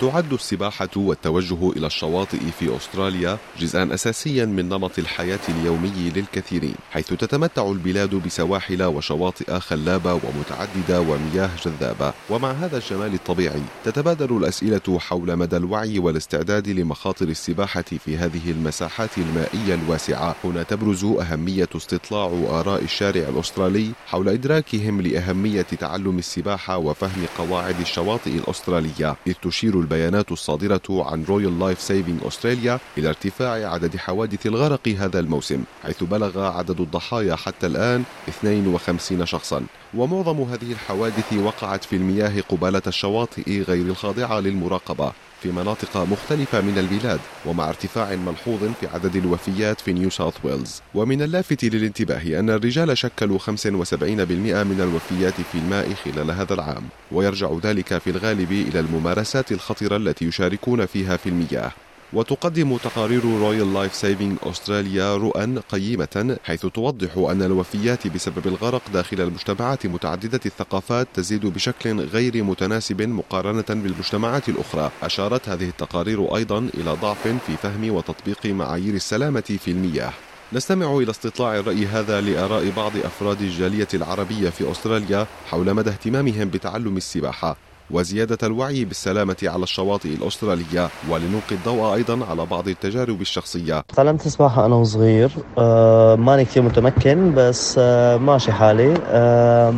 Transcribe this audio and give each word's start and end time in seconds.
تعد 0.00 0.32
السباحة 0.32 0.88
والتوجه 0.96 1.70
إلى 1.70 1.86
الشواطئ 1.86 2.38
في 2.58 2.76
أستراليا 2.76 3.38
جزءا 3.58 3.94
أساسيا 3.94 4.44
من 4.44 4.68
نمط 4.68 4.98
الحياة 4.98 5.38
اليومي 5.48 6.12
للكثيرين 6.16 6.74
حيث 6.90 7.06
تتمتع 7.06 7.70
البلاد 7.70 8.14
بسواحل 8.14 8.82
وشواطئ 8.82 9.60
خلابة 9.60 10.14
ومتعددة 10.14 11.00
ومياه 11.00 11.50
جذابة. 11.64 12.12
ومع 12.30 12.50
هذا 12.50 12.76
الجمال 12.76 13.14
الطبيعي 13.14 13.62
تتبادر 13.84 14.36
الأسئلة 14.36 14.98
حول 14.98 15.36
مدى 15.36 15.56
الوعي 15.56 15.98
والاستعداد 15.98 16.68
لمخاطر 16.68 17.28
السباحة 17.28 17.82
في 17.82 18.16
هذه 18.16 18.50
المساحات 18.50 19.18
المائية 19.18 19.74
الواسعة. 19.74 20.36
هنا 20.44 20.62
تبرز 20.62 21.04
أهمية 21.04 21.68
استطلاع 21.76 22.26
آراء 22.50 22.82
الشارع 22.82 23.28
الأسترالي 23.28 23.90
حول 24.06 24.28
إدراكهم 24.28 25.00
لأهمية 25.00 25.62
تعلم 25.62 26.18
السباحة 26.18 26.78
وفهم 26.78 27.26
قواعد 27.38 27.80
الشواطئ 27.80 28.30
الأسترالية. 28.30 29.16
إذ 29.26 29.34
تشير 29.42 29.80
البيانات 29.90 30.32
الصادرة 30.32 30.82
عن 30.90 31.24
Royal 31.24 31.58
Life 31.58 31.80
Saving 31.80 32.20
أستراليا 32.26 32.78
إلى 32.98 33.08
ارتفاع 33.08 33.72
عدد 33.72 33.96
حوادث 33.96 34.46
الغرق 34.46 34.88
هذا 34.88 35.20
الموسم 35.20 35.64
حيث 35.82 36.04
بلغ 36.04 36.40
عدد 36.40 36.80
الضحايا 36.80 37.36
حتى 37.36 37.66
الآن 37.66 38.04
52 38.28 39.26
شخصا. 39.26 39.62
ومعظم 39.94 40.42
هذه 40.42 40.72
الحوادث 40.72 41.32
وقعت 41.32 41.84
في 41.84 41.96
المياه 41.96 42.40
قبالة 42.40 42.82
الشواطئ 42.86 43.62
غير 43.62 43.86
الخاضعة 43.86 44.40
للمراقبة. 44.40 45.12
في 45.42 45.52
مناطق 45.52 45.96
مختلفة 45.96 46.60
من 46.60 46.78
البلاد 46.78 47.20
ومع 47.46 47.68
ارتفاع 47.68 48.16
ملحوظ 48.16 48.64
في 48.80 48.86
عدد 48.86 49.16
الوفيات 49.16 49.80
في 49.80 49.92
نيو 49.92 50.10
ساوث 50.10 50.34
ويلز 50.44 50.82
ومن 50.94 51.22
اللافت 51.22 51.64
للانتباه 51.64 52.38
أن 52.38 52.50
الرجال 52.50 52.98
شكلوا 52.98 53.38
75% 53.38 53.52
من 53.52 54.80
الوفيات 54.80 55.40
في 55.40 55.58
الماء 55.58 55.94
خلال 55.94 56.30
هذا 56.30 56.54
العام 56.54 56.82
ويرجع 57.12 57.50
ذلك 57.62 57.98
في 57.98 58.10
الغالب 58.10 58.52
إلى 58.52 58.80
الممارسات 58.80 59.52
الخطرة 59.52 59.96
التي 59.96 60.24
يشاركون 60.24 60.86
فيها 60.86 61.16
في 61.16 61.28
المياه. 61.28 61.72
وتقدم 62.12 62.76
تقارير 62.76 63.24
Royal 63.24 63.74
Life 63.74 63.94
Saving 63.94 64.38
أستراليا 64.42 65.16
رؤى 65.16 65.58
قيمة 65.68 66.38
حيث 66.44 66.66
توضح 66.66 67.16
أن 67.16 67.42
الوفيات 67.42 68.06
بسبب 68.06 68.46
الغرق 68.46 68.82
داخل 68.92 69.20
المجتمعات 69.20 69.86
متعددة 69.86 70.40
الثقافات 70.46 71.08
تزيد 71.14 71.46
بشكل 71.46 72.00
غير 72.00 72.44
متناسب 72.44 73.02
مقارنة 73.02 73.64
بالمجتمعات 73.68 74.48
الأخرى. 74.48 74.90
أشارت 75.02 75.48
هذه 75.48 75.68
التقارير 75.68 76.36
أيضا 76.36 76.58
إلى 76.58 76.90
ضعف 76.90 77.28
في 77.28 77.56
فهم 77.62 77.90
وتطبيق 77.90 78.46
معايير 78.46 78.94
السلامة 78.94 79.58
في 79.64 79.70
المياه. 79.70 80.12
نستمع 80.52 80.96
إلى 80.96 81.10
استطلاع 81.10 81.58
الرأي 81.58 81.86
هذا 81.86 82.20
لآراء 82.20 82.70
بعض 82.70 82.92
أفراد 82.96 83.42
الجالية 83.42 83.88
العربية 83.94 84.50
في 84.50 84.70
أستراليا 84.70 85.26
حول 85.50 85.74
مدى 85.74 85.90
اهتمامهم 85.90 86.48
بتعلم 86.48 86.96
السباحة. 86.96 87.69
وزيادة 87.90 88.38
الوعي 88.42 88.84
بالسلامة 88.84 89.36
على 89.42 89.62
الشواطئ 89.62 90.14
الأسترالية 90.14 90.90
ولنلقي 91.08 91.54
الضوء 91.54 91.94
أيضا 91.94 92.26
على 92.26 92.46
بعض 92.46 92.68
التجارب 92.68 93.20
الشخصية. 93.20 93.80
تعلمت 93.96 94.26
السباحة 94.26 94.66
أنا 94.66 94.74
وصغير 94.74 95.30
آه 95.58 96.16
ماني 96.16 96.44
كثير 96.44 96.62
متمكن 96.62 97.34
بس 97.34 97.76
آه 97.78 98.16
ماشي 98.16 98.52
حالي. 98.52 98.94
آه 99.06 99.74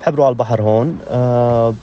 بحب 0.00 0.14
روح 0.14 0.26
على 0.26 0.32
البحر 0.32 0.62
هون. 0.62 0.98
آه 1.08 1.74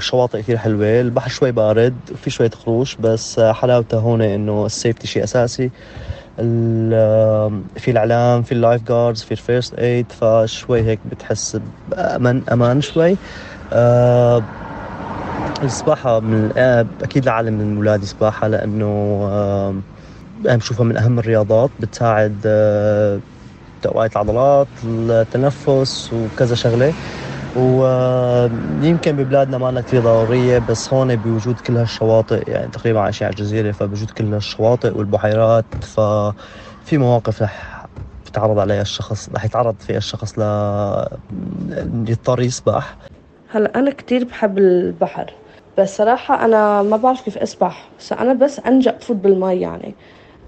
شواطئ 0.00 0.42
كثير 0.42 0.56
حلوة 0.58 1.00
البحر 1.00 1.30
شوي 1.30 1.52
بارد 1.52 1.94
وفي 2.12 2.30
شوية 2.30 2.50
خروش 2.50 2.96
بس 2.96 3.38
آه 3.38 3.52
حلاوته 3.52 3.98
هون 3.98 4.22
إنه 4.22 4.66
ال 4.66 4.72
safety 4.72 5.06
شيء 5.06 5.24
أساسي. 5.24 5.70
في 7.76 7.90
الإعلام 7.90 8.42
في 8.42 8.52
ال 8.52 8.82
lifeguards 8.82 9.22
في 9.22 9.32
ال 9.32 9.39
first 9.39 9.74
aid 9.74 10.12
فشوي 10.12 10.82
هيك 10.82 11.00
بتحس 11.04 11.56
بامان 11.88 12.42
أمان 12.52 12.80
شوي. 12.80 13.18
أه 13.72 14.44
السباحة 15.62 16.20
من 16.20 16.52
أكيد 17.02 17.26
لعلم 17.26 17.54
من 17.54 17.76
أولادي 17.76 18.06
سباحة 18.06 18.48
لأنه 18.48 18.86
أنا 20.46 20.56
بشوفها 20.56 20.84
من 20.84 20.96
أهم 20.96 21.18
الرياضات 21.18 21.72
بتساعد 21.78 22.40
تقوية 23.82 24.10
العضلات 24.16 24.68
التنفس 24.84 26.12
وكذا 26.12 26.54
شغلة. 26.54 26.94
ويمكن 27.54 29.16
ببلادنا 29.16 29.58
ما 29.58 29.70
لنا 29.70 29.80
كثير 29.80 30.00
ضرورية 30.02 30.58
بس 30.58 30.92
هون 30.92 31.16
بوجود 31.16 31.60
كل 31.60 31.76
هالشواطئ 31.76 32.50
يعني 32.50 32.70
تقريبا 32.70 33.00
عايشين 33.00 33.26
على 33.26 33.32
الجزيرة 33.34 33.72
فبوجود 33.72 34.10
كل 34.10 34.34
هالشواطئ 34.34 34.96
والبحيرات 34.98 35.66
ففي 35.82 36.98
مواقف 36.98 37.42
رح 37.42 37.86
يتعرض 38.28 38.58
عليها 38.58 38.82
الشخص 38.82 39.28
رح 39.30 39.44
يتعرض 39.44 39.76
فيها 39.80 39.96
الشخص 39.98 40.38
ل 40.38 40.42
يضطر 42.08 42.40
يسبح. 42.40 42.96
هلا 43.48 43.78
أنا 43.78 43.90
كتير 43.90 44.24
بحب 44.24 44.58
البحر. 44.58 45.32
بس 45.78 45.96
صراحة 45.96 46.44
أنا 46.44 46.82
ما 46.82 46.96
بعرف 46.96 47.20
كيف 47.22 47.38
أسبح. 47.38 47.88
بس 47.98 48.12
أنا 48.12 48.32
بس 48.32 48.60
أنجأ 48.60 48.90
بفوت 48.90 49.16
بالمي 49.16 49.54
يعني. 49.60 49.94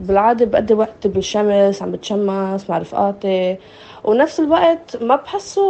بالعادة 0.00 0.46
بقضي 0.46 0.74
وقت 0.74 1.06
بالشمس 1.06 1.82
عم 1.82 1.90
بتشمس 1.92 2.70
مع 2.70 2.78
رفقاتي 2.78 3.56
ونفس 4.04 4.40
الوقت 4.40 5.02
ما 5.02 5.16
بحسه 5.16 5.62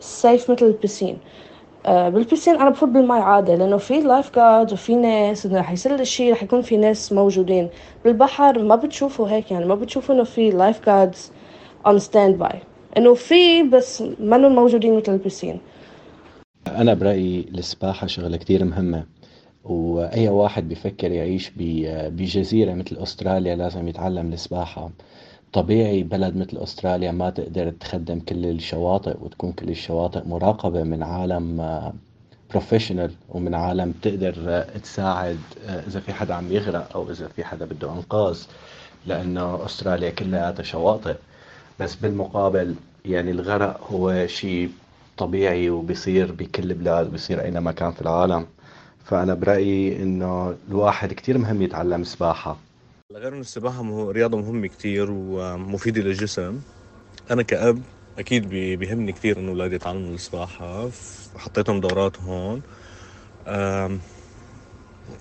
safe 0.00 0.50
مثل 0.50 0.66
البسين. 0.66 1.18
آه 1.86 2.08
بالبسين 2.08 2.54
أنا 2.56 2.70
بفوت 2.70 2.88
بالمي 2.88 3.18
عادي 3.18 3.56
لأنه 3.56 3.76
في 3.76 4.00
lifeguard 4.00 4.72
وفي 4.72 4.96
ناس 4.96 5.46
إنه 5.46 5.60
رح 5.60 5.72
يصير 5.72 5.94
الشيء 5.94 6.32
رح 6.32 6.42
يكون 6.42 6.62
في 6.62 6.76
ناس 6.76 7.12
موجودين. 7.12 7.68
بالبحر 8.04 8.58
ما 8.58 8.76
بتشوفوا 8.76 9.28
هيك 9.28 9.50
يعني 9.50 9.64
ما 9.64 9.74
بتشوفوا 9.74 10.14
إنه 10.14 10.24
في 10.24 10.50
lifeguards 10.50 11.32
on 11.86 11.98
standby 11.98 12.60
إنه 12.96 13.14
في 13.14 13.62
بس 13.62 14.02
ما 14.20 14.38
موجودين 14.38 14.96
مثل 14.96 15.12
البسين. 15.12 15.60
أنا 16.80 16.94
برأيي 16.94 17.46
السباحة 17.54 18.06
شغلة 18.06 18.36
كتير 18.36 18.64
مهمة 18.64 19.04
وأي 19.64 20.28
واحد 20.28 20.68
بيفكر 20.68 21.10
يعيش 21.10 21.52
بجزيرة 21.56 22.74
مثل 22.74 22.96
أستراليا 22.96 23.56
لازم 23.56 23.88
يتعلم 23.88 24.32
السباحة. 24.32 24.90
طبيعي 25.52 26.02
بلد 26.02 26.36
مثل 26.36 26.56
أستراليا 26.56 27.12
ما 27.12 27.30
تقدر 27.30 27.70
تخدم 27.70 28.20
كل 28.20 28.46
الشواطئ 28.46 29.16
وتكون 29.20 29.52
كل 29.52 29.68
الشواطئ 29.68 30.28
مراقبة 30.28 30.82
من 30.82 31.02
عالم 31.02 31.62
professional 32.50 33.10
ومن 33.28 33.54
عالم 33.54 33.94
تقدر 34.02 34.64
تساعد 34.82 35.38
إذا 35.68 36.00
في 36.00 36.12
حدا 36.12 36.34
عم 36.34 36.52
يغرق 36.52 36.88
أو 36.94 37.10
إذا 37.10 37.28
في 37.28 37.44
حدا 37.44 37.64
بده 37.64 37.92
إنقاذ 37.92 38.38
لأنه 39.06 39.64
أستراليا 39.64 40.10
كلها 40.10 40.62
شواطئ. 40.62 41.14
بس 41.80 41.94
بالمقابل 41.94 42.74
يعني 43.04 43.30
الغرق 43.30 43.90
هو 43.92 44.26
شيء 44.26 44.70
طبيعي 45.22 45.70
وبيصير 45.70 46.32
بكل 46.32 46.74
بلاد 46.74 47.06
وبيصير 47.06 47.42
أي 47.42 47.50
مكان 47.50 47.92
في 47.92 48.00
العالم. 48.02 48.46
فأنا 49.04 49.34
برأيي 49.34 50.02
إنه 50.02 50.54
الواحد 50.68 51.12
كتير 51.12 51.38
مهم 51.38 51.62
يتعلم 51.62 52.04
سباحة. 52.04 52.56
غير 53.12 53.32
إنه 53.32 53.40
السباحة. 53.40 54.10
رياضة 54.10 54.38
مهمة 54.38 54.66
كتير 54.66 55.06
ومفيدة 55.10 56.02
للجسم 56.02 56.60
أنا 57.30 57.42
كأب 57.42 57.82
أكيد 58.18 58.48
بيهمني 58.48 59.12
كتير 59.12 59.38
إنه 59.38 59.50
أولادي 59.50 59.74
يتعلموا 59.74 60.14
السباحة 60.14 60.90
حطيتهم 61.36 61.80
دورات 61.80 62.20
هون. 62.20 62.62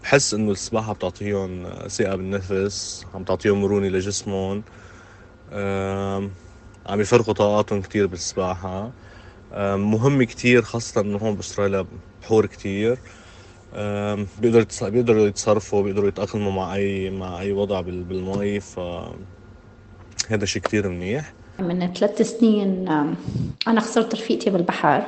بحس 0.03 0.33
إنه 0.33 0.51
السباحة 0.51 0.93
بتعطيهم 0.93 1.69
ثقة 1.87 2.15
بالنفس 2.15 3.05
عم 3.13 3.23
تعطيهم 3.23 3.61
مرونة 3.61 3.87
لجسمهم. 3.87 4.63
عم 6.85 7.01
يفرغوا 7.01 7.33
طاقاتهم 7.33 7.81
كتير 7.81 8.07
بالسباحة. 8.07 8.91
مهم 9.75 10.23
كتير 10.23 10.61
خاصة 10.61 11.01
إنه 11.01 11.17
هون 11.17 11.35
بأستراليا 11.35 11.85
بحور 12.21 12.45
كتير. 12.45 12.99
بيقدروا 14.41 14.65
بيقدروا 14.81 15.27
يتصرفوا 15.27 15.83
بيقدروا 15.83 16.07
يتأقلموا 16.07 16.51
مع 16.51 16.75
أي 16.75 17.09
مع 17.09 17.39
أي 17.39 17.51
وضع 17.51 17.81
بالمي 17.81 18.59
ف 18.59 18.79
هذا 20.29 20.45
شيء 20.45 20.61
كتير 20.61 20.89
منيح. 20.89 21.33
من 21.59 21.93
ثلاث 21.93 22.21
سنين 22.21 22.87
أنا 23.67 23.81
خسرت 23.81 24.15
رفيقتي 24.15 24.49
بالبحر. 24.49 25.03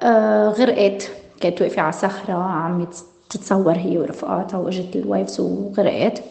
أه، 0.00 0.48
غرقت 0.48 1.10
كانت 1.40 1.62
واقفة 1.62 1.82
على 1.82 1.92
صخرة 1.92 2.32
عم 2.32 2.86
تتصور 3.30 3.76
هي 3.76 3.98
ورفقاتها 3.98 4.58
وإجت 4.58 4.96
الويفز 4.96 5.40
وغرقت. 5.40 6.24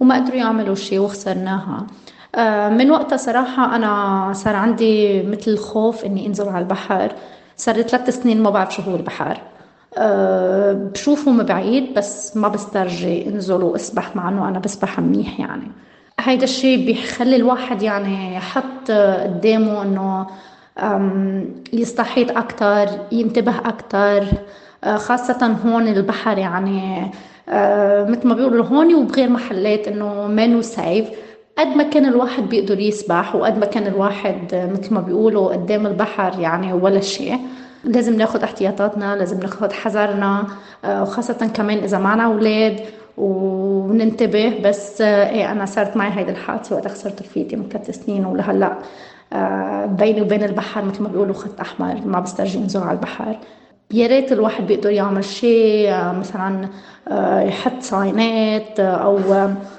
وما 0.00 0.14
قدروا 0.14 0.36
يعملوا 0.36 0.74
شيء 0.74 0.98
وخسرناها. 0.98 1.86
آه، 1.86 1.86
من 2.70 2.90
وقتها 2.90 3.16
صراحة 3.16 3.76
أنا 3.76 4.32
صار 4.32 4.56
عندي 4.56 5.22
مثل 5.22 5.58
خوف 5.58 6.04
إني 6.04 6.26
أنزل 6.26 6.48
على 6.48 6.58
البحر. 6.58 7.12
صار 7.56 7.76
لي 7.76 7.82
ثلاث 7.82 8.22
سنين 8.22 8.42
ما 8.42 8.50
بعرف 8.50 8.74
شو 8.74 8.82
هو 8.82 8.96
البحر. 8.96 9.40
أه 9.98 10.72
بشوفه 10.72 11.30
من 11.30 11.44
بعيد 11.44 11.94
بس 11.94 12.36
ما 12.36 12.48
بسترجي 12.48 13.28
أنزل 13.28 13.62
وأسبح 13.62 14.16
مع 14.16 14.28
إنه 14.28 14.48
أنا 14.48 14.58
بسبح 14.58 15.00
منيح 15.00 15.40
يعني. 15.40 15.70
هيدا 16.20 16.44
الشيء 16.44 16.86
بيخلي 16.86 17.36
الواحد 17.36 17.82
يعني 17.82 18.36
يحط 18.36 18.90
قدامه 18.90 19.82
إنه 19.82 20.26
يستحيط 21.72 22.36
أكثر 22.36 22.88
ينتبه 23.12 23.58
أكثر 23.58 24.26
آه، 24.84 24.96
خاصة 24.96 25.56
هون 25.66 25.88
البحر 25.88 26.38
يعني 26.38 27.10
آه، 27.48 28.04
مثل 28.04 28.28
ما 28.28 28.34
بيقولوا 28.34 28.64
هون 28.64 28.94
وبغير 28.94 29.28
محلات 29.28 29.88
إنه 29.88 30.26
منو 30.26 30.62
سيف. 30.62 31.08
قد 31.58 31.66
ما 31.66 31.82
كان 31.84 32.06
الواحد 32.06 32.42
بيقدر 32.42 32.80
يسبح 32.80 33.34
وقد 33.34 33.58
ما 33.58 33.66
كان 33.66 33.86
الواحد 33.86 34.70
مثل 34.72 34.94
ما 34.94 35.00
بيقولوا 35.00 35.52
قدام 35.52 35.86
البحر 35.86 36.40
يعني 36.40 36.72
ولا 36.72 37.00
شيء. 37.00 37.38
لازم 37.84 38.16
ناخد 38.16 38.42
احتياطاتنا 38.42 39.16
لازم 39.16 39.40
ناخد 39.40 39.72
حذرنا 39.72 40.46
آه، 40.84 41.02
وخاصة 41.02 41.50
كمان 41.54 41.78
إذا 41.78 41.98
معنا 41.98 42.24
أولاد 42.24 42.80
وننتبه. 43.18 44.60
بس 44.64 45.00
آه، 45.00 45.30
إيه 45.30 45.52
أنا 45.52 45.66
صارت 45.66 45.96
معي 45.96 46.10
هيدي 46.18 46.30
الحادثة 46.30 46.76
وقت 46.76 46.88
خسرت 46.88 47.22
رفيقتي 47.22 47.56
من 47.56 47.68
ثلاث 47.68 48.04
سنين 48.04 48.26
ولهلأ 48.26 48.78
آه، 49.32 49.86
بيني 49.86 50.22
وبين 50.22 50.42
البحر 50.42 50.84
مثل 50.84 51.02
ما 51.02 51.08
بيقولوا 51.08 51.34
خط 51.34 51.60
أحمر 51.60 52.00
ما 52.06 52.20
بسترجي 52.20 52.58
نزور 52.58 52.82
على 52.82 52.96
البحر. 52.98 53.36
يا 53.92 54.06
ريت 54.06 54.32
الواحد 54.32 54.66
بيقدر 54.66 54.90
يعمل 54.90 55.24
شيء 55.24 55.90
مثلا 55.92 56.68
يحط 57.48 57.80
صاينات 57.80 58.80
أو 58.80 59.20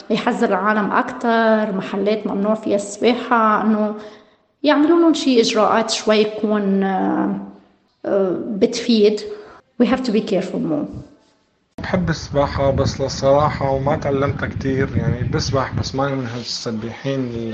يحذر 0.09 0.49
العالم 0.49 0.91
أكثر 0.91 1.75
محلات 1.77 2.27
ممنوع 2.27 2.53
فيها 2.53 2.75
السباحة 2.75 3.61
إنه 3.61 3.95
يعملوا 4.63 4.99
لهم 4.99 5.13
شيء 5.13 5.41
إجراءات 5.41 5.89
شوي 5.89 6.23
تكون 6.23 6.87
بتفيد. 8.59 9.21
We 9.81 9.85
have 9.85 10.03
to 10.03 10.11
be 10.11 10.21
careful 10.21 10.59
more. 10.59 11.08
بحب 11.79 12.09
السباحة 12.09 12.71
بس 12.71 13.01
للصراحة 13.01 13.69
وما 13.69 13.95
تعلمتها 13.95 14.47
كتير 14.47 14.95
يعني 14.95 15.23
بسبح 15.23 15.73
بس 15.79 15.95
ماني 15.95 16.15
من 16.15 16.27
هالسباحين 16.27 17.53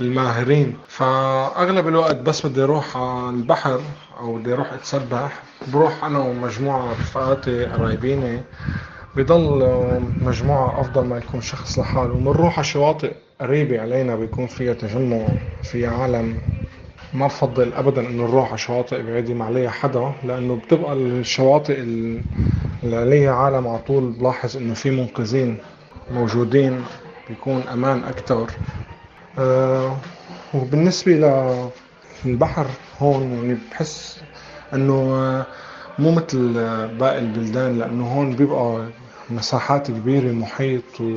الماهرين. 0.00 0.78
فأغلب 0.88 1.88
الوقت 1.88 2.16
بس 2.16 2.46
بدي 2.46 2.62
أروح 2.64 2.96
على 2.96 3.30
البحر 3.36 3.80
أو 4.20 4.38
بدي 4.38 4.52
أروح 4.54 4.72
أتسبح. 4.72 5.42
بروح 5.72 6.04
أنا 6.04 6.18
ومجموعة 6.18 6.90
رفقاتي 6.92 7.66
قرايبيني 7.66 8.42
بضل 9.16 9.58
مجموعة 10.20 10.80
أفضل 10.80 11.04
ما 11.04 11.18
يكون 11.18 11.40
شخص 11.40 11.78
لحاله. 11.78 12.14
وبنروح 12.14 12.58
على 12.58 12.64
شواطئ 12.64 13.12
قريبة 13.40 13.80
علينا 13.80 14.16
بيكون 14.16 14.46
فيها 14.46 14.72
تجمع 14.74 15.32
فيها 15.62 15.90
عالم. 15.90 16.40
ما 17.12 17.26
بفضل 17.26 17.72
ابدا 17.74 18.00
انه 18.08 18.22
نروح 18.26 18.48
على 18.48 18.58
شواطئ 18.58 19.02
بعيدة 19.02 19.34
ما 19.34 19.44
عليها 19.44 19.70
حدا 19.70 20.12
لأنه 20.24 20.56
بتبقى 20.56 20.92
الشواطئ 20.92 21.80
اللي 21.80 22.96
عليها 22.96 23.32
عالم 23.32 23.66
على 23.68 23.78
طول 23.78 24.12
بلاحظ 24.12 24.56
إنه 24.56 24.74
في 24.74 24.90
منقذين 24.90 25.58
موجودين 26.10 26.84
بيكون 27.28 27.62
أمان 27.72 28.04
أكثر 28.04 28.50
أه 29.38 29.96
وبالنسبة 30.54 31.12
للبحر 32.24 32.66
هون 32.98 33.32
يعني 33.32 33.58
بحس 33.70 34.20
إنه 34.74 34.94
مو 35.98 36.10
مثل 36.10 36.52
باقي 36.98 37.18
البلدان 37.18 37.78
لأنه 37.78 38.06
هون 38.14 38.36
بيبقى 38.36 38.86
مساحات 39.30 39.90
كبيرة 39.90 40.32
محيط 40.32 41.00
و 41.00 41.14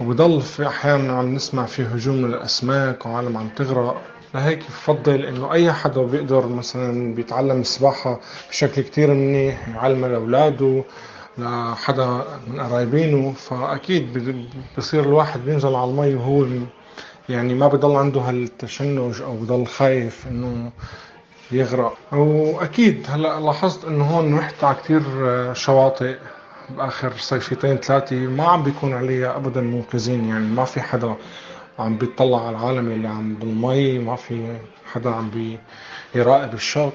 وبضل 0.00 0.40
في 0.40 0.66
أحيانا 0.66 1.12
عم 1.12 1.34
نسمع 1.34 1.64
في 1.66 1.82
هجوم 1.82 2.16
للاسماك 2.26 3.06
وعالم 3.06 3.36
عم 3.36 3.48
تغرق. 3.48 4.02
لهيك 4.34 4.58
بفضل 4.58 5.24
إنه 5.24 5.52
أي 5.52 5.72
حدا 5.72 6.02
بيقدر 6.02 6.46
مثلا 6.46 7.14
بيتعلم 7.14 7.60
السباحة 7.60 8.20
بشكل 8.50 8.82
كتير 8.82 9.14
منيح 9.14 9.68
يعلمها 9.68 10.08
لأولاده 10.08 10.84
لحدا 11.38 12.24
من 12.46 12.60
قرايبينه 12.60 13.32
فأكيد 13.32 14.36
بصير 14.78 15.00
الواحد 15.04 15.40
بينزل 15.40 15.74
على 15.74 15.90
المي 15.90 16.14
وهو 16.14 16.46
يعني 17.28 17.54
ما 17.54 17.68
بضل 17.68 17.96
عنده 17.96 18.20
هالتشنج 18.20 19.22
أو 19.22 19.36
بضل 19.36 19.66
خايف 19.66 20.26
إنه 20.30 20.70
يغرق. 21.52 21.96
وأكيد 22.12 23.06
هلأ 23.08 23.40
لاحظت 23.40 23.84
إنه 23.84 24.04
هون 24.04 24.38
رحت 24.38 24.64
على 24.64 24.76
كثير 24.76 25.02
شواطئ 25.54 26.16
بآخر 26.70 27.12
صيفتين 27.18 27.76
ثلاثة 27.76 28.16
ما 28.16 28.44
عم 28.48 28.62
بيكون 28.62 28.92
عليها 28.94 29.36
ابدا 29.36 29.60
منقذين 29.60 30.28
يعني 30.28 30.44
ما 30.44 30.64
في 30.64 30.80
حدا 30.82 31.14
عم 31.78 31.96
بيطلع 31.96 32.46
على 32.46 32.56
العالم 32.56 32.90
اللي 32.90 33.08
عم 33.08 33.34
بالمي 33.34 33.98
ما 33.98 34.16
في 34.16 34.56
حدا 34.92 35.10
عم 35.10 35.30
بيراقب 36.14 36.54
الشط 36.54 36.92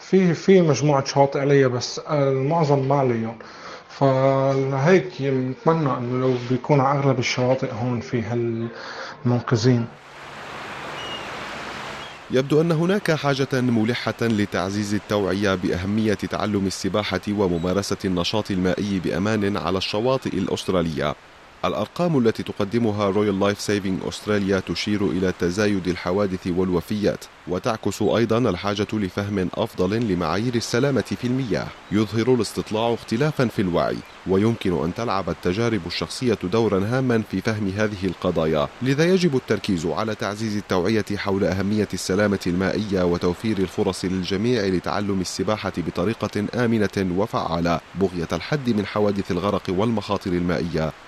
في 0.00 0.34
في 0.34 0.60
مجموعة 0.60 1.04
شواطئ 1.04 1.40
عليها 1.40 1.68
بس 1.68 1.98
المعظم 1.98 2.88
ما 2.88 2.94
عليهم 2.94 3.38
فلهيك 3.88 5.22
بتمنى 5.22 5.96
إنه 5.96 6.20
لو 6.20 6.34
بيكون 6.50 6.80
على 6.80 6.98
أغلب 6.98 7.18
الشواطئ 7.18 7.72
هون 7.72 8.00
في 8.00 8.22
هالمنقذين. 8.22 9.86
يبدو 12.30 12.60
أن 12.60 12.72
هناك 12.72 13.12
حاجة 13.12 13.48
ملحة 13.52 14.14
لتعزيز 14.22 14.94
التوعية 14.94 15.54
بأهمية 15.54 16.14
تعلم 16.14 16.66
السباحة 16.66 17.20
وممارسة 17.28 17.96
النشاط 18.04 18.50
المائي 18.50 18.98
بأمان 19.04 19.56
على 19.56 19.78
الشواطئ 19.78 20.38
الأسترالية. 20.38 21.14
الأرقام 21.64 22.18
التي 22.18 22.42
تقدمها 22.42 23.10
Royal 23.10 23.40
Life 23.40 23.60
Saving 23.60 24.00
أستراليا 24.08 24.60
تشير 24.60 25.06
إلى 25.06 25.32
تزايد 25.40 25.88
الحوادث 25.88 26.46
والوفيات 26.46 27.24
وتعكس 27.48 28.02
أيضا 28.02 28.38
الحاجة 28.38 28.86
لفهم 28.92 29.48
أفضل 29.54 30.00
لمعايير 30.12 30.54
السلامة 30.54 31.00
في 31.20 31.26
المياه. 31.26 31.66
يظهر 31.92 32.34
الاستطلاع 32.34 32.94
اختلافا 32.94 33.46
في 33.46 33.62
الوعي 33.62 33.96
ويمكن 34.26 34.84
أن 34.84 34.94
تلعب 34.94 35.30
التجارب 35.30 35.80
الشخصية 35.86 36.38
دورا 36.42 36.86
هاما 36.86 37.22
في 37.30 37.40
فهم 37.40 37.68
هذه 37.76 38.04
القضايا. 38.04 38.68
لذا 38.82 39.04
يجب 39.04 39.36
التركيز 39.36 39.86
على 39.86 40.14
تعزيز 40.14 40.56
التوعية 40.56 41.04
حول 41.16 41.44
أهمية 41.44 41.88
السلامة 41.94 42.40
المائية 42.46 43.02
وتوفير 43.02 43.58
الفرص 43.58 44.04
للجميع 44.04 44.62
لتعلم 44.66 45.20
السباحة 45.20 45.72
بطريقة 45.76 46.44
آمنة 46.54 47.14
وفعالة 47.16 47.80
بغية 47.94 48.28
الحد 48.32 48.70
من 48.70 48.86
حوادث 48.86 49.30
الغرق 49.30 49.62
والمخاطر 49.68 50.30
المائية. 50.30 50.92